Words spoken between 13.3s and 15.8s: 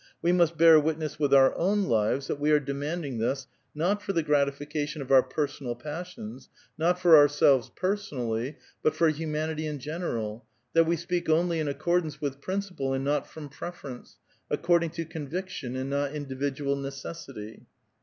preference, according ta conviction